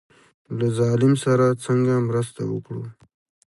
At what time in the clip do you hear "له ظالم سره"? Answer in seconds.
0.57-1.45